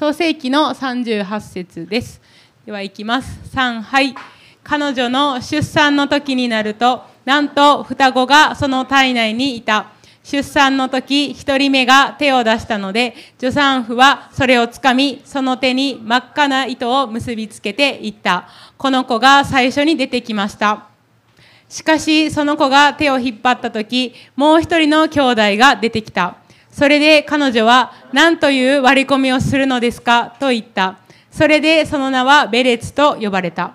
[0.00, 2.22] 創世記の38節です。
[2.64, 3.38] では行きます。
[3.54, 4.14] 3はい。
[4.64, 9.88] 彼女の出産の時になるとなんと双子がその体内にいた。
[10.22, 18.48] 出産の時一人目が手を出したので助産婦はそれをつかみその手に真っ赤な糸を結びつけていった。
[18.78, 20.86] この子が最初に出てきました。
[21.68, 26.39] しかしその子が手を引っ張った時もう一人の兄弟が出てきた。
[26.70, 30.36] それで彼女は何という割り込みをするのですか？
[30.40, 30.98] と言った。
[31.30, 33.74] それでその名はベレツと呼ばれた。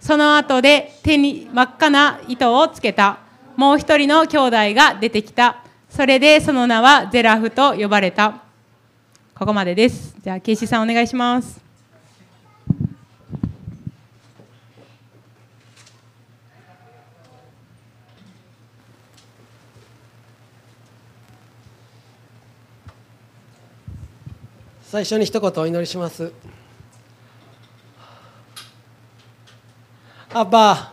[0.00, 3.18] その後で手に真っ赤な糸をつけた。
[3.56, 5.62] もう一人の兄弟が出てきた。
[5.90, 8.42] それでその名はゼラフと呼ばれた。
[9.34, 10.14] ここまでです。
[10.22, 11.65] じゃあケイシさんお願いします。
[24.88, 26.32] 最初に一言お祈りします。
[30.32, 30.92] アッバ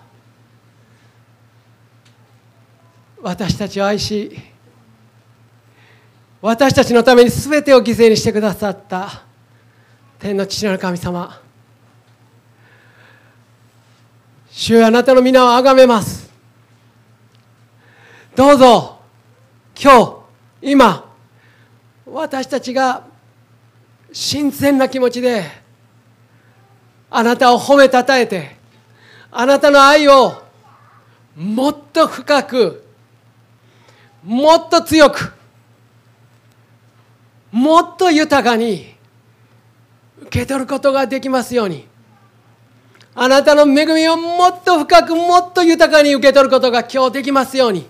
[3.21, 4.35] 私たちを愛し
[6.41, 9.23] 私たちのために全てを犠牲にしてくださった
[10.17, 11.39] 天の父なる神様。
[14.49, 16.31] 主よあなたの皆をあがめます。
[18.35, 18.99] どうぞ
[19.79, 20.25] 今
[20.61, 21.13] 日今
[22.07, 23.12] 私たちが
[24.13, 25.43] 新鮮な気持ちで
[27.09, 28.55] あなたを褒めたたえて
[29.31, 30.43] あなたの愛を
[31.35, 32.85] もっと深く
[34.23, 35.33] もっと強く
[37.51, 38.93] もっと豊かに
[40.21, 41.87] 受け取ることができますように。
[43.15, 47.87] あなたの恵みをもっと深くもっと豊かに受け取ることが今日できますように。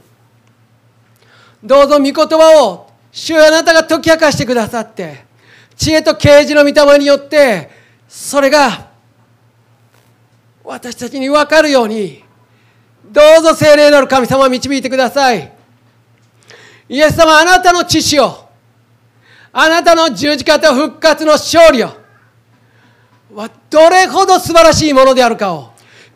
[1.63, 5.22] どうぞ御言葉を主よあなたが解き明かしてくださって
[5.75, 7.69] 知恵と啓示の御霊によって
[8.07, 8.91] それが
[10.63, 12.23] 私たちに分かるように
[13.05, 15.52] どうぞ聖霊なる神様を導いてください。
[16.89, 18.49] イエス様あなたの知識を
[19.52, 21.87] あなたの十字架と復活の勝利を
[23.33, 25.71] はどれほど素晴らしいものであるかを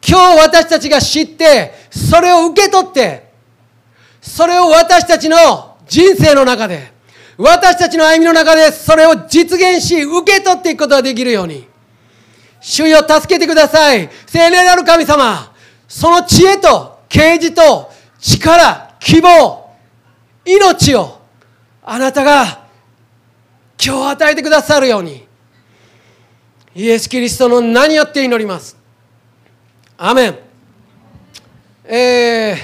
[0.07, 3.31] 今日私たちが知ってそれを受け取って
[4.21, 6.91] それを私たちの人生の中で
[7.37, 11.67] 私たちの歩みの中でそれを実現し受け取っていくことができるように。
[12.59, 14.09] 主よ助けてください。
[14.25, 15.53] 聖霊なる神様。
[15.87, 19.69] その知恵と啓示と力希望
[20.43, 21.21] 命を
[21.83, 22.65] あなたが
[23.83, 25.27] 今日与えてくださるように。
[26.75, 28.77] イエス・キリストの名によって祈ります。
[29.97, 30.39] アメン。
[31.85, 32.55] え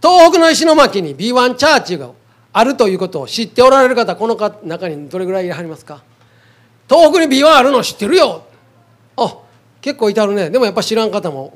[0.00, 2.10] ー、東北の石巻に B1 チャーチが
[2.52, 6.02] あるということを知っておられる方この中にどれぐらいいらっしゃいますか？
[6.88, 8.44] 東北に B1 あるの知ってるよ。
[9.16, 9.38] あ
[9.80, 10.50] 結構いたるね。
[10.50, 11.54] でもやっぱ知らん方も。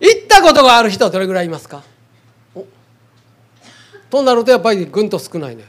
[0.00, 1.82] 行ったことがある人はどれぐらいいますか？
[4.10, 5.64] となるとやっぱりぐんと少ないね。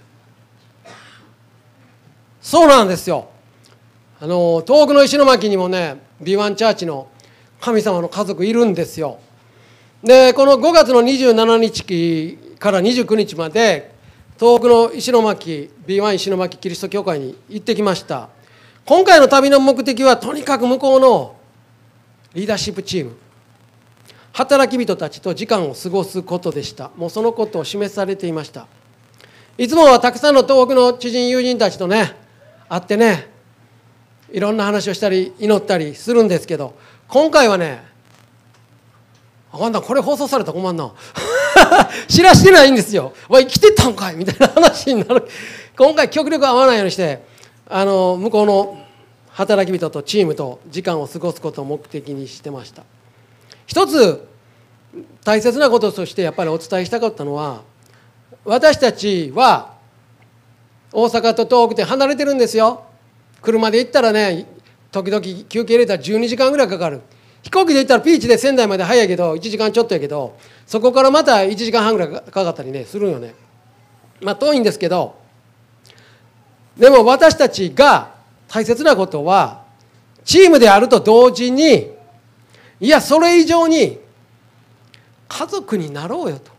[2.41, 3.30] そうなんですよ。
[4.20, 7.08] あの東北の石巻にもね B1 チャーチの
[7.59, 9.20] 神様の家族いるんですよ。
[10.03, 13.91] でこの5月の27日から29日まで
[14.39, 18.29] 東北の石巻 B1 石巻キリスト教会に行ってきました。
[18.85, 21.35] 今回の旅の目的はとにかく向こうの
[22.35, 23.17] リーダーシップチーム。
[24.33, 26.91] 働き人たちと時間を過ごすことでした。
[26.95, 28.67] もうそのことを示されていました。
[29.57, 32.16] いつもはたくさんの東北の知人友人たちとね
[32.69, 33.28] 会ってね
[34.31, 36.75] いろんな話をしたり祈ったりするんですけど
[37.07, 37.83] 今回はね
[39.51, 40.93] あかんなこれ放送されたら困んな。
[42.07, 43.13] 知らしてないんですよ。
[43.29, 44.16] わ生きてたんかい？
[44.16, 45.27] みたいな話になる。
[45.77, 47.23] 今回極力合わないようにして
[47.67, 48.77] あの向こうの
[49.29, 52.83] 働き人とチームと時間を過ごすことを目的にしてました。
[53.66, 54.27] 一つ
[55.23, 57.61] 大切なこととしてやっぱりお伝えしたかったのは
[58.43, 59.73] 私たちは
[60.91, 62.84] 大阪と東北って離れてるんですよ。
[63.41, 64.46] 車で行ったらね
[64.91, 67.02] 時々休憩入れたら12時間ぐらいかかる。
[67.43, 73.34] 飛行機で行ったらピーチで仙台まで早いけど1時間ちょっとやけどそこからまた1時間半ぐらいかかったりねするよね。
[74.22, 75.16] まあ遠いんですけど
[76.78, 78.16] でも私たちが
[78.47, 79.64] 大切なことは
[80.23, 81.91] チームであると同時に
[82.79, 83.99] いやそれ以上に
[85.28, 86.52] 家族になろうよと。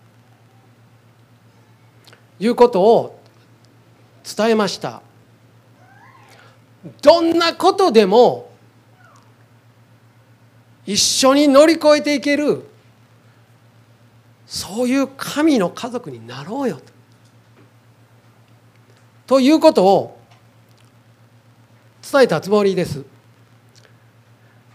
[2.43, 3.21] いうことを
[4.37, 5.01] 伝えました。
[7.01, 8.51] どんなことでも
[10.85, 12.65] 一緒に乗り越えていける。
[14.47, 16.83] そういう神の家族になろうよと。
[19.27, 20.19] ということを
[22.03, 23.03] 伝えたつもりです。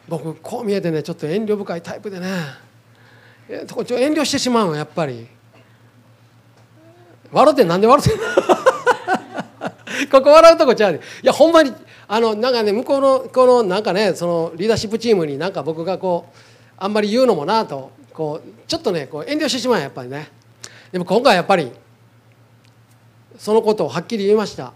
[0.08, 2.28] 僕こう見えてねちょっと遠慮深いタイプでね。
[3.50, 5.28] 遠慮してしまうのやっぱり。
[7.32, 8.26] 笑ってなんで笑ってんの？
[10.12, 11.74] ここ笑うとこちゃういやほんまに
[12.08, 16.38] あのなんかね向こうのこのなんかねそのリーダーシップチームになんか僕がこう
[16.78, 20.30] あんまり言うのもなとこうちょっとねこう遠慮してしまうやっぱりね。
[20.92, 21.72] でも今回やっぱり
[23.38, 24.74] そのことをはっきり言いました。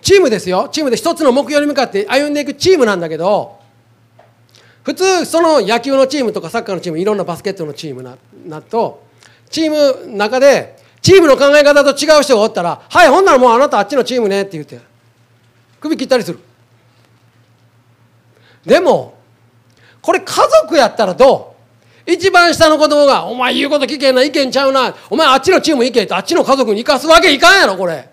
[0.00, 0.68] チームですよ。
[0.70, 3.58] チームで一つの目標に向かって歩んでいくチームなんだけど
[4.84, 8.16] 普通その野球のチームとかサッカーのチームいろんなバスケットのチームな
[8.46, 9.02] なと
[9.50, 14.80] チーム中でチームの考え方と違う人がおったら「はいほんならもうあなたあっちのチームね」って言って
[15.80, 16.40] 首切ったりする。
[18.66, 19.16] でも
[20.02, 21.54] これ家族やったらど
[22.06, 22.10] う？
[22.10, 28.08] 一番下の子供が「お前言うこと聞けんな意見ちゃうなお前あっちのチーム行け」ってあっちの家族に行かすわけいかんやろこれ。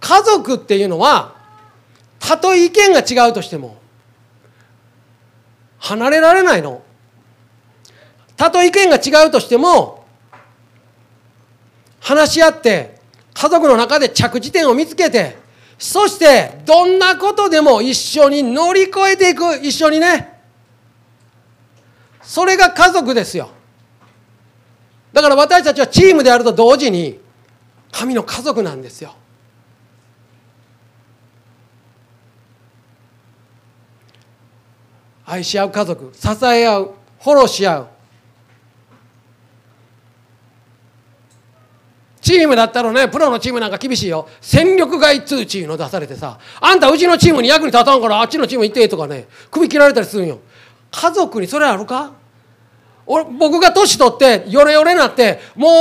[0.00, 1.34] 家族っていうのは
[2.18, 3.76] たとえ意見が違うとしても
[5.78, 6.82] 離れられないの。
[8.36, 10.01] たとえ意見が違うとしても
[12.02, 13.00] 話し合って
[13.32, 15.42] 家族の中で着地点を見つけて
[15.82, 19.56] そしてどんなことでも一緒に乗り越えていく。
[19.56, 20.40] 一緒にね。
[22.22, 23.50] それが家族ですよ。
[25.12, 27.18] だから私たちはチームであると同時に
[27.90, 29.16] 神の家族なんですよ。
[35.26, 37.88] 愛し合う家族支え合うフォローし合う
[42.22, 43.08] チームだったらね。
[43.08, 44.28] プロのチームなんか厳しいよ。
[44.40, 50.38] 戦力外通知の出されてさあんたうちのチームに役に立たんからあっちのチーム行ってとかね首切られたりするんよ。
[50.90, 52.12] 家族にそれあるか？
[53.04, 55.72] 俺僕が年取ってヨレヨレなってもう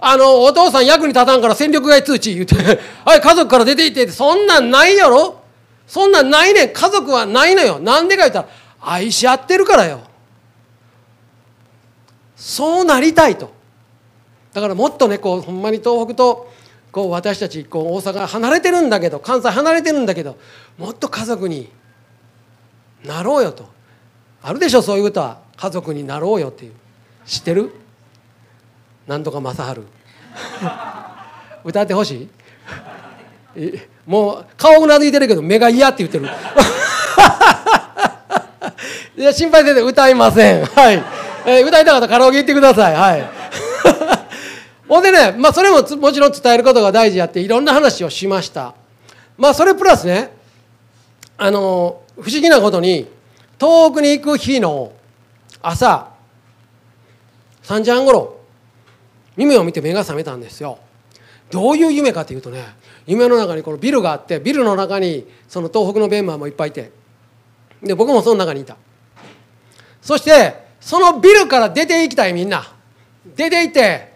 [0.00, 2.54] あのお父さん役に立たんから戦力外通知言って
[3.04, 5.40] はい家族から出て行ってってそんなんないやろ？
[5.88, 6.72] そんなんないねん。
[6.72, 7.80] 家族はないのよ。
[7.80, 8.48] なんでか言ったら
[8.80, 10.02] 愛し合ってるからよ。
[12.36, 13.57] そうなりたいと。
[14.58, 16.50] だからもっとねこうほんまに東北と
[16.90, 20.36] こう私たちこう大阪離れてるんだけど関西離れてるんだけど
[20.78, 21.70] もっと家族に
[23.04, 23.68] なろうよと。
[24.42, 25.38] あるでしょそういう歌は。
[25.56, 26.72] 家族になろうよっていう。
[27.26, 27.72] 知ってる？
[29.06, 29.80] なんとか正治
[31.64, 32.28] 歌ってほし
[33.56, 36.28] いもう顔うなずいてるけど目が嫌って言ってる。
[39.16, 40.64] いや心配せず歌いません。
[40.64, 41.02] はい、
[41.46, 42.94] えー、歌いたかったらカラオケ行ってください。
[42.94, 43.37] はい。
[44.88, 48.74] ほんでね、まあ、それももちろん伝えることが大事やっていろんな話をしました。
[49.36, 50.32] まあそれプラスね
[51.36, 53.06] あの不思議なことに
[53.58, 54.92] 遠くに行く日の
[55.62, 56.08] 朝
[57.62, 58.40] 3時半ごろ
[59.36, 60.78] 夢を見て目が覚めたんですよ。
[61.50, 62.64] どういう夢かというとね
[63.06, 66.90] 夢の中にこのビルがあってビルの中にその東北のメンバーもいっぱいいて
[67.82, 68.76] で僕もその中にいた。
[70.00, 72.72] そしてそのビルから出ていきたいみんな。
[73.36, 74.07] 出ていって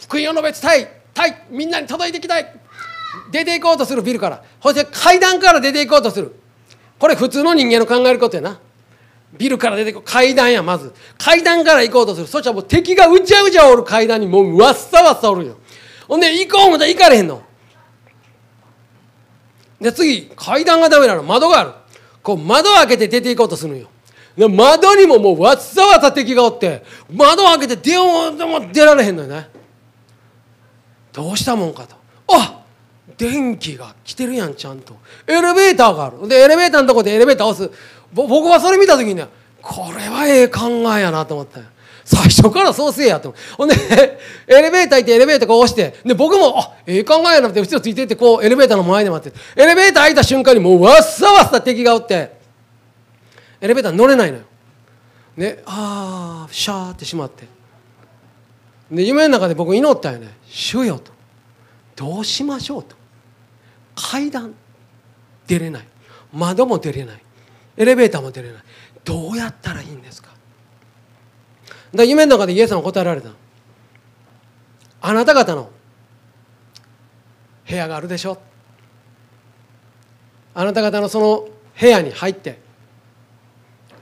[0.00, 2.54] 福音を述べ伝えたいみんなに届いていきたい。
[3.30, 4.42] 出ていこうとするビルから。
[4.62, 6.34] そして階段から出ていこうとする。
[6.98, 8.60] これ普通の人間の考えることやな。
[9.36, 10.92] ビルから出てこ階段やまず。
[11.18, 12.26] 階段から行こうとする。
[12.26, 15.56] そしたらもう敵がうじゃうじゃおる階段にもうわっさわっさおるよ。
[16.06, 17.42] ほんで行こう思ったら行かれへんの。
[19.80, 21.22] で次階段がダメなの。
[21.22, 21.72] 窓がある。
[22.22, 23.88] こう窓を開けて出ていこうとするのよ。
[24.48, 29.48] 窓にももうわっさわさ敵がおって窓を開けて出ようでも出られへんのよね。
[31.12, 31.96] どうしたもんかと。
[32.34, 32.60] あ
[33.16, 34.96] 電気が来てるやんちゃんと。
[35.26, 36.28] エレベーターがある。
[36.28, 37.72] でエレベーターのとこでエレベーター押す。
[38.12, 39.26] 僕はそれ見た時にね
[39.60, 41.60] これはええ考えやなと思った
[42.04, 43.74] 最初からそうせえやとほんで
[44.48, 52.32] エレベーター行ってエレベーターこう押してで僕もあええ考えやなって後ろついていってこうエレベーターの前で待ってエレベーター開いた瞬間にもうわっさわっさ敵がおって
[53.60, 54.44] エレベーター乗れないのよ。
[55.36, 57.46] ねああシャーってしまって。
[58.90, 61.12] で夢の中で僕祈ったよね「主よ」と
[61.94, 62.96] 「どうしましょう」と。
[63.94, 64.54] 階段。
[65.46, 65.86] 出れない。
[66.32, 67.22] 窓も出れない。
[67.76, 68.62] エレベーターも出れない。
[69.04, 70.28] どうやったらいいんですか。
[71.94, 73.30] だ夢の中でイエス様答えられた
[75.00, 75.70] あなた方の。
[77.68, 78.38] 部屋があるでしょ。
[80.54, 81.48] あなた方のその。
[81.80, 82.60] 部屋に入って。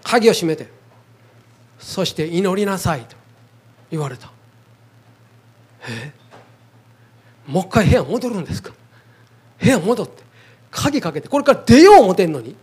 [0.03, 0.69] 鍵を閉めて。
[1.79, 3.17] そして祈りなさいと
[3.91, 4.36] 言われた。
[5.89, 6.13] え？
[7.47, 8.73] もう一回部屋戻るんですか？
[9.61, 10.23] 部屋戻って
[10.71, 12.57] 鍵かけてこれから出よう思てんのに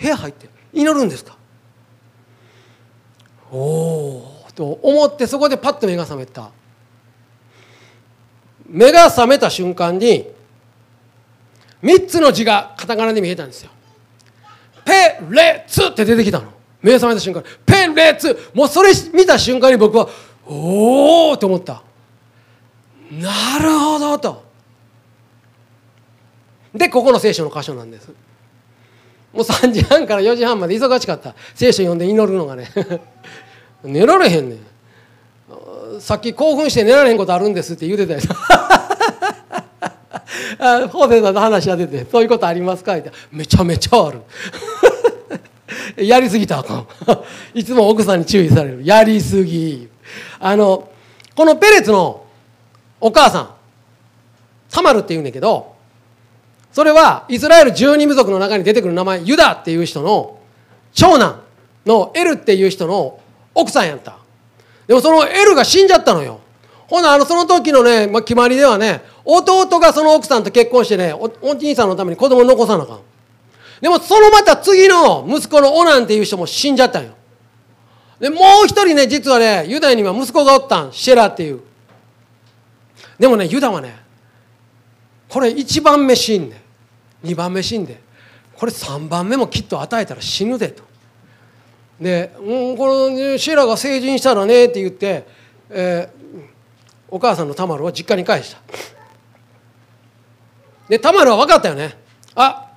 [0.00, 1.36] 部屋入って祈るんですか？
[3.52, 6.50] おおと思ってそこでパッと目が覚めた。
[8.68, 10.26] 目が覚めた瞬間に
[11.82, 13.70] 3つの字がカタカナで見えたんですよ。
[14.84, 16.52] ペレツって出てきたの。
[16.82, 18.50] 目覚めた瞬間ペレツ。
[18.54, 20.08] もうそれ見た瞬間に僕は
[20.44, 21.82] おおと思った。
[23.10, 24.44] なるほどと。
[26.74, 28.08] でここの聖書の箇所なんです。
[29.32, 31.34] もう3時半から4時半まで忙しかった。
[31.54, 32.70] 聖書読んで祈るのがね。
[33.84, 36.00] 寝られへんねん。
[36.00, 38.28] さっき興奮して寝られへんことあるんですって言うてたやつ。
[40.58, 44.22] あホーさんの話が出て「そういうことありますか?」って「めちゃめちゃある」
[46.04, 46.86] やりすぎたらあかん。
[47.54, 48.80] いつも奥さんに注意される。
[48.84, 49.88] やりすぎ。
[50.40, 50.88] あの
[51.34, 52.25] このペレツの
[53.06, 53.50] お母さん。
[54.68, 55.76] サマルっていうんだけど
[56.72, 60.40] それはイスラエル十二部族の中に出てくる名前ユダっていう人の
[60.92, 61.40] 長男
[61.86, 63.20] のエルっていう人の
[63.54, 64.18] 奥さんやった。
[64.86, 66.40] でもそのエルが死んじゃったのよ。
[66.88, 73.00] ほなあのその時のね、まあ、決まりではね弟がその奥さんと結婚してねおお兄さんのために子供を残さなあかん。
[73.80, 77.12] でもそのまた次の息子のオナンっていう人も死んじゃったんよ。
[78.18, 80.92] でもう一人ね実はねユダヤには息子がおったん。
[80.92, 81.60] シェラっていう。
[83.18, 83.96] でもねユダはね
[85.28, 86.60] これ1番目死んで
[87.24, 88.00] 2番目死んで
[88.56, 90.82] これ3番目もきっと与えたら死ぬでと。
[92.00, 95.26] で、うん、このシェラが成人したらねって言って、
[95.70, 96.42] えー、
[97.10, 98.60] お母さんのタマルは実家に返した。
[100.88, 101.96] でタマルは分かったよね。
[102.34, 102.70] あ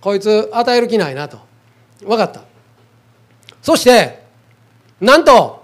[0.00, 1.38] こいつ与える気ないなと。
[2.00, 2.42] 分かった。
[3.62, 4.24] そして
[5.00, 5.62] なんと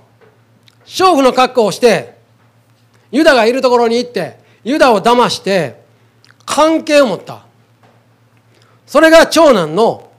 [0.85, 2.16] 娼婦の格好をして
[3.17, 5.81] ユダがいるところに行ってユダを騙して
[6.45, 7.47] 関係を持った。
[8.87, 10.11] それが長男の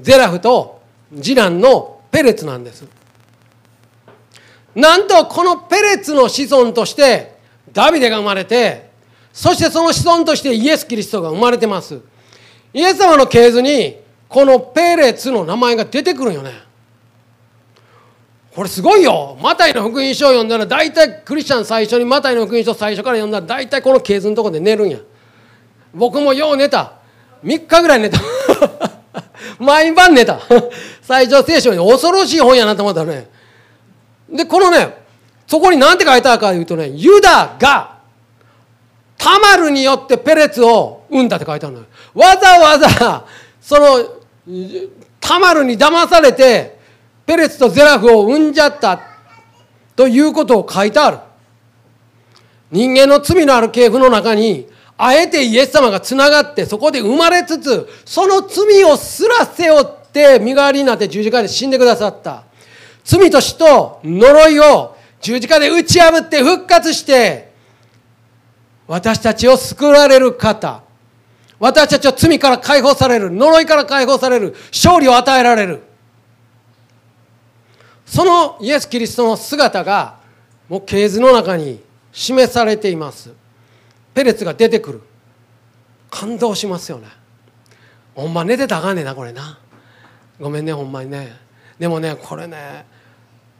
[0.00, 0.80] ゼラフと
[1.14, 2.86] 次男のペレツなんです。
[4.74, 7.36] なんとこのペレツの子孫として
[7.72, 8.90] ダビデが生まれて
[9.32, 12.00] そしてその子孫としてイエス・キリストが生まれてます。
[12.72, 16.67] イエス様の系図にこのペレツの名前が出てくるよね。
[18.58, 19.38] これすごいよ。
[19.40, 24.98] マタイの福音書を読んだら大体クリスチャン最初にマタイの福音書最初から読んだら大体この系図のとこで寝るんや。
[25.94, 26.94] 僕もよう寝た。
[27.44, 28.18] 3日ぐらい寝た。
[29.60, 30.40] 毎晩寝た。
[31.02, 33.28] 最初聖書に恐ろしい本やなと思ったね。
[34.28, 35.04] でこのね
[35.46, 37.98] そこに何て書いてあるかというとねユダが
[39.18, 41.86] タマルによってペレツを生んだって書いてあるのよ。
[42.12, 43.24] わざわざ
[43.60, 44.04] その
[45.20, 46.77] タマルに騙されて
[47.28, 49.02] ペレツとゼラフを生んじゃった
[49.94, 51.18] ということを書いてある。
[52.70, 54.66] 人間の罪のある系譜の中に
[54.96, 62.44] あえてイエス様がつながってそこで生まれつつその罪をすら背負って身代わりになって十字架で死んでくださった。
[63.04, 67.52] 罪と死と呪いを十字架で打ち破って復活して
[68.86, 70.82] 私たちを救われる方。
[71.58, 75.87] 私たちは罪から解放される呪いから解放される勝利を与えられる。
[78.08, 80.18] そのイエス・キリストの姿が
[80.68, 83.32] もう系図の中に示されています。
[84.14, 85.02] ペレツが出てくる。
[86.10, 87.08] 感動しますよね。
[88.14, 89.58] ほんま寝てたらあかんねんなこれな。
[90.40, 91.36] ごめんねほんまにね。
[91.78, 92.86] でもねこれね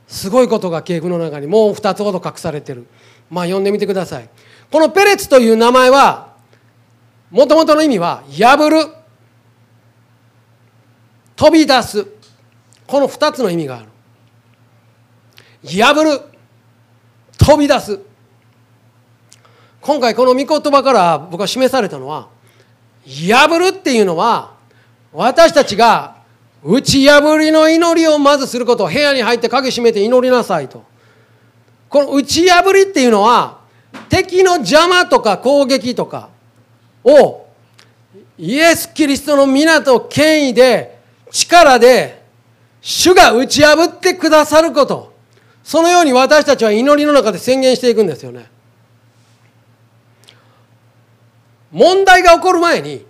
[0.09, 2.87] すごいことが系譜の中にもう2つほど隠されてる。
[3.31, 4.31] まあ読んでみてください。
[4.73, 6.35] このペレツという名前は
[7.31, 8.95] もともとの意味は破る。
[11.37, 12.07] 飛び出す。
[12.87, 13.88] この2つの意味がある。
[15.65, 16.21] 破る
[17.38, 18.00] 飛び出す。
[19.81, 22.29] 今回この御言葉から僕は示されたのは
[23.07, 24.55] 破るっていうのは
[25.12, 26.17] 私たちが
[26.62, 30.85] 打ち破りの祈りをまずすること部屋に入って鍵閉めて祈りなさいと。
[31.88, 33.61] この打ち破りっていうのは
[34.09, 36.29] 敵の邪魔とか攻撃とか
[37.03, 37.47] を
[38.37, 40.99] イエス・キリストの皆と権威で
[41.31, 42.23] 力で
[42.81, 45.18] 主が打ち破ってくださること。
[45.69, 48.49] そのように私たちは祈りの中で宣言していくんですよね。
[51.71, 53.05] 問題が起こる前に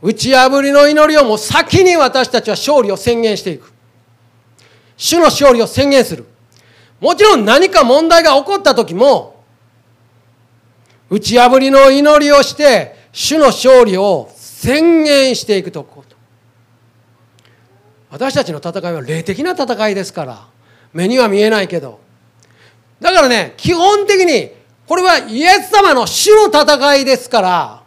[0.00, 3.70] 打ち破りの祈りをもう先に私たちは勝利を宣言していく。
[4.96, 6.24] 主の勝利を宣言する。
[6.98, 9.44] もちろん何か問題が起こった時も
[11.10, 16.16] 打ち破りの祈りをして主の勝利を宣言していくとこと。
[18.08, 20.49] 私たちの戦いは霊的な戦いですから。
[20.92, 22.00] 目には見えないけど
[23.00, 27.82] だからね基本的にこれはイエス様の主の戦いですから、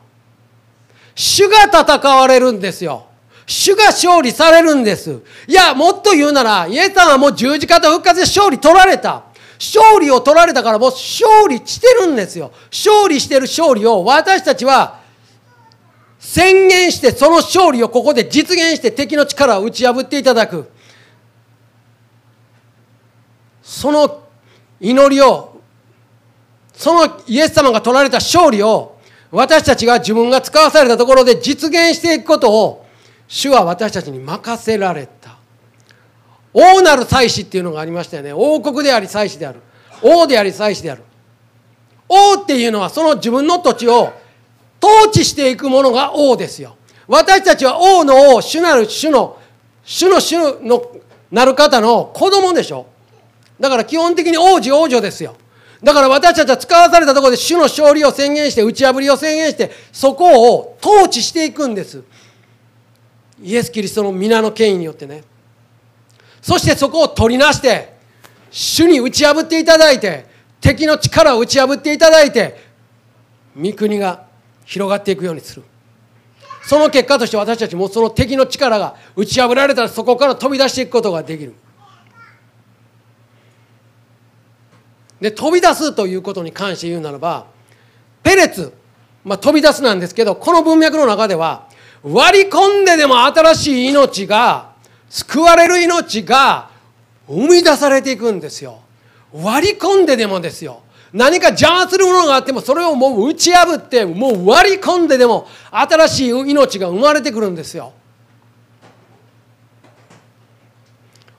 [1.15, 3.07] 主が戦われるんですよ。
[3.45, 5.22] 主が勝利されるんです。
[5.45, 9.24] いや、もっと言うなら、イエス様はもう十字架と復活で勝利取られた。
[9.60, 12.53] 勝利を取られたからもう勝利してるんですよ。
[12.72, 15.01] 勝利してる勝利を私たちは
[16.19, 20.72] 宣言してその勝利をここで実現して敵の力を打ち破っていただく
[23.63, 24.22] その
[24.79, 25.62] 祈りを
[26.74, 28.98] そのイエス様が取られた勝利を
[29.32, 32.86] 私たちが自分が使わされたところで実現していくことを
[33.27, 35.38] 主は私たちに任せられた。
[36.53, 38.32] 王なる祭司っていうのがありましたよね。
[38.32, 39.62] 王国であり祭司である。
[40.03, 41.03] 王であり祭司である。
[42.08, 44.13] 王っていうのはその自分の土地を
[44.84, 46.75] 統治していくものが王ですよ。
[47.08, 49.39] 私たちは王の王主なる主の
[49.84, 50.91] 主の主の
[51.32, 52.86] なる方の子供でしょ。
[53.60, 55.36] だから基本的に王子王女ですよ。
[55.83, 62.03] だから私たちは使わされたところで主の勝利を宣言して打ち破りを宣言してそこを統治していくんです。
[63.41, 65.24] イエス・キリストの皆の権威によってね。
[66.41, 67.93] そしてそこを取りなして
[68.50, 70.25] 主に打ち破っていただいて
[70.62, 72.57] 敵の力を打ち破っていただいて
[73.62, 74.25] 御国が
[74.65, 75.63] 広がっていくようにする。
[76.65, 81.53] その結果として私たちもその敵の力が打ち破られたらそこから飛び出していくことができる。
[85.24, 87.46] で飛び出すということに関して言うならば
[88.24, 88.74] ペレツ、
[89.24, 91.70] まあ、飛び出すなんですけどこの文脈の中では
[92.03, 94.74] 割り込んででも新しい命が
[95.10, 96.70] 救われる命が
[97.25, 98.82] 生み出されていくんですよ。
[99.32, 100.82] 割り込んででもですよ。
[101.13, 107.94] 何か邪魔するものがあってもそれをもう打ち破ってもう割り込んででも新しい命が生まれてくるんですよ。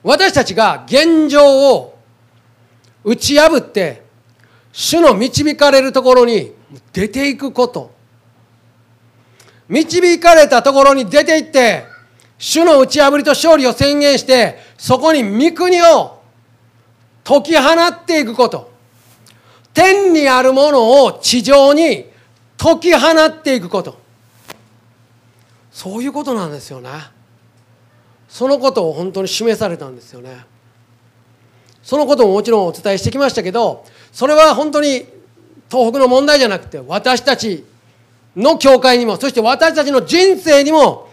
[0.02, 1.93] 私たちが現状を
[3.04, 4.02] 打ち破って
[4.72, 6.52] 主の導かれるところに
[6.92, 7.92] 出ていくこと。
[9.68, 11.84] 導かれたところに出て行って
[12.38, 16.18] 主の打ち破りと勝利を宣言してそこに御国を
[17.22, 18.72] 解き放っていくこと。
[19.72, 22.06] 天にあるものを地上に
[22.56, 23.98] 解き放っていくこと。
[25.72, 26.90] そういうことなんですよね。
[28.28, 30.44] そのことを本当に示されたんですよね。
[31.84, 35.06] そのことももちろんお伝えしてきましたけどそれは本当に
[35.70, 37.64] 東北の問題じゃなくて私たち
[38.34, 41.08] の教会にもそして私たちの人生にも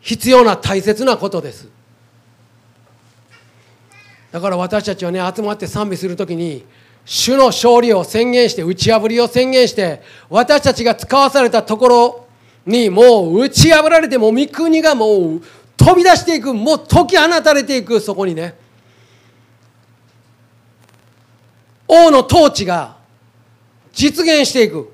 [0.00, 1.68] 必要な大切なことです。
[4.32, 6.64] だから私たちはね集まって賛美する時に
[7.04, 12.26] 主の勝利を宣言して打ち破りを宣言して私たちが使わされたところ
[12.66, 15.42] にもう打ち破られてもう御国がもう
[15.76, 18.54] 飛び出していくもう解き放たれていくそこにね
[21.88, 22.96] 王の統治が
[23.92, 24.92] 実現していく。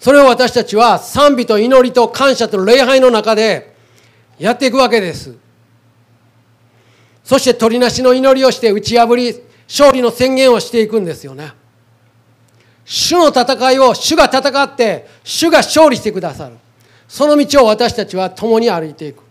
[0.00, 3.74] それを私たちは賛美と祈りと感謝と礼拝の中で
[4.38, 5.36] やっていくわけです。
[7.22, 9.34] そして取りなしの祈りをして打ち破り
[9.68, 11.52] 勝利の宣言をしていくんですよね。
[12.84, 16.56] 主の戦いを主が戦って主が勝利してくださる。
[17.08, 19.22] その道を私たちは共に歩いていく。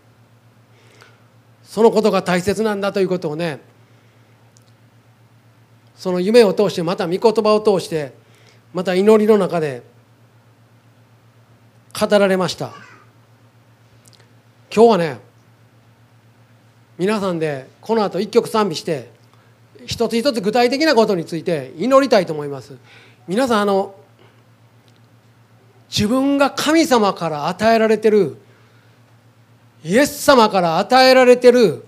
[1.64, 3.60] そのことが大切なんだということをね
[5.96, 8.14] その夢を通してまた御言葉を通して
[8.74, 9.82] また祈りの中で
[11.98, 12.72] 語られました。
[14.74, 15.18] 今日はね
[16.98, 19.10] 皆さんでこの後一曲賛美して
[19.86, 22.76] 一つ一つ具体的なことについて祈りたいと思います。
[23.26, 23.94] 皆さんあの
[25.88, 28.36] 自分が神様から与えられてる
[29.84, 31.84] イエス様から与えられてる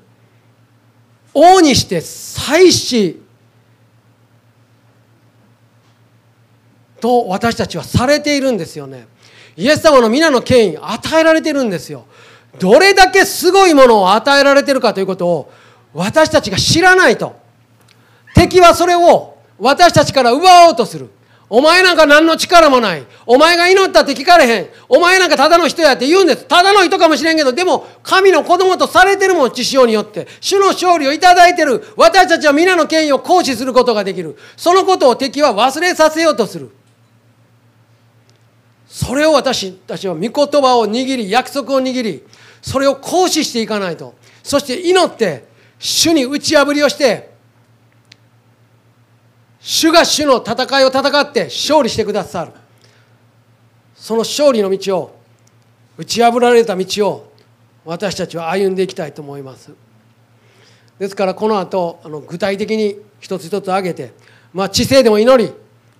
[1.34, 3.22] 王にして祭司
[7.00, 9.06] と私たちはされているんですよね。
[9.56, 12.04] イエス様の皆の権威与えられてるんですよ。
[12.58, 15.52] どれだけすごいものを与えられてるかということを
[15.92, 17.36] 私たちが知らないと。
[18.34, 21.10] 敵はそれを私たちから奪おうとする。
[21.50, 23.06] お前なんか何の力もない。
[23.24, 24.68] お前が祈ったって聞かれへん。
[24.88, 26.44] お前なんかただの人やって言うんです。
[26.44, 30.28] ただの人かもしれんけどでも神の子供とされてるもん血潮によって。
[30.40, 31.82] 主の勝利をいただいてる。
[31.96, 34.36] 私たちは皆の権威を行使することができる。
[34.56, 36.70] そのことを敵は忘れさせようとする。
[38.88, 42.24] それを私たちは御言葉を握り約束を握り
[42.62, 44.14] それを行使していかないと。
[44.42, 45.46] そして祈って
[45.78, 47.30] 主に打ち破りをして
[49.60, 52.52] 主が主の戦いを戦って勝利してくださる。
[53.94, 55.18] その勝利の道を
[55.98, 57.32] 打ち破られた道を
[57.84, 59.72] 私たちは歩んでいきたいと思います。
[60.98, 64.12] ですからこの後あの具体的に一つ一つ挙げて、
[64.54, 65.52] まあ、知性でも祈り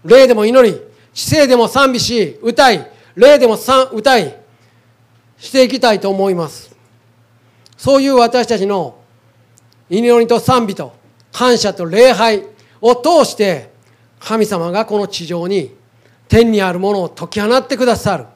[0.04, 0.87] 霊でも祈り
[1.18, 3.58] 知性でも賛美し歌い霊でも
[3.92, 4.36] 歌い
[5.36, 6.76] していきたいと思います。
[7.76, 9.00] そういう私たちの
[9.90, 10.94] 祈りと賛美と
[11.32, 12.44] 感謝と礼拝
[12.80, 13.72] を通して
[14.20, 15.74] 神様がこの地上に
[16.28, 18.26] 天にあるものを解き放ってくださる。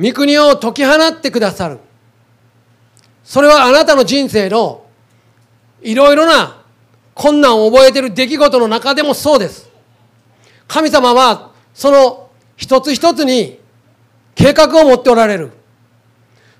[0.00, 1.80] 御国を解き放ってくださる。
[3.24, 4.84] それはあなたの人生の
[5.82, 6.62] いろいろな
[7.14, 9.69] 困難を覚えている出来事の中でもそうです。
[10.70, 13.58] 神様はその一つ一つに
[14.36, 15.50] 計画を持っておられる。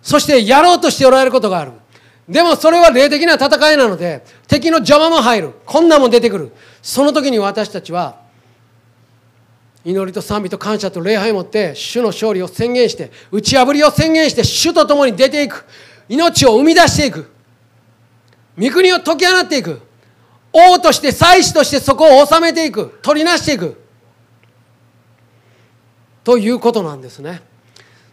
[0.03, 1.73] そしてやろうとしておられることがある。
[2.29, 5.53] でもそれは霊的な戦いなので敵の邪魔も入る。
[5.65, 6.53] 困難も出てくる。
[6.83, 8.17] その時に私たちは
[9.85, 15.65] 祈りと賛美と感謝と礼拝を持って主の勝利を宣言して打ち破りを宣言して主と共に出ていく。
[16.09, 17.31] 命を生み出していく。
[18.59, 19.81] 御国を解き放っていく。
[20.53, 22.99] 王として祭司としてそこを治めていく。
[23.03, 23.89] 取りなしていく。
[26.31, 27.43] ということなんですね。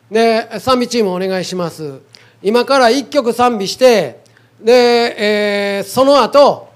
[0.09, 2.01] で賛美チームお願いします。
[2.41, 4.21] 今から1曲賛美して
[4.59, 6.67] で、えー、その後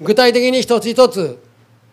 [0.00, 1.40] 具体的に一つ一つ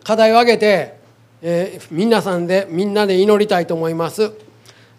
[0.04, 0.98] 課題を挙げて、
[1.44, 4.32] えー、皆さんでみんなで祈りたいと思います。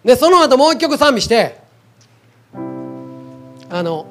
[0.05, 1.59] でその後もう一曲賛美して
[3.69, 4.05] あの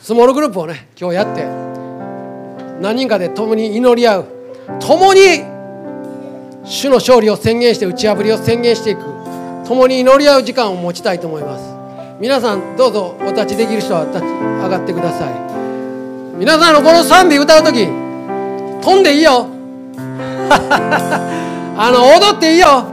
[0.00, 1.44] スモールグループをね今日やって
[2.80, 4.26] 何人かで共に祈り合う。
[4.78, 5.51] 共に
[6.72, 9.00] 主の勝利を宣言して打ち破りを宣言していく。
[9.68, 11.64] 共に祈り合う時間を持ちたいと思います。
[12.18, 16.38] 皆さんどうぞお立ちできる人は立ち上がってください。
[16.38, 17.86] 皆さんのこの賛美歌う時
[18.80, 19.48] 飛んでいいよ。
[21.76, 22.86] あの踊っていいよ。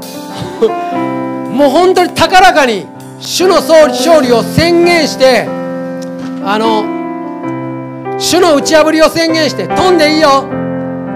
[1.49, 2.85] もう本当に高らかに
[3.21, 5.47] 主の勝利を宣言して
[6.43, 6.83] あの
[8.17, 10.43] 主の打ち破りを宣言して飛んでいいよ。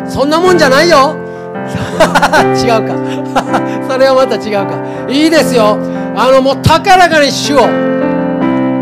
[0.08, 1.23] そんなもんじゃないよ。
[2.64, 2.96] 違うか。
[3.90, 4.76] それはまた違うか。
[5.10, 5.78] いいですよ。
[6.16, 7.60] あのもう高らかに主を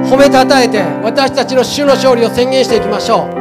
[0.10, 3.41] 褒めたたえて私たちの主の勝利を宣言していきましょう。